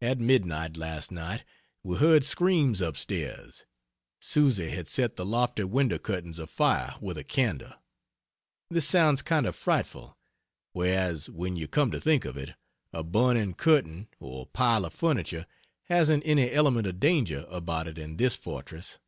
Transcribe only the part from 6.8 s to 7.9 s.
with a candle.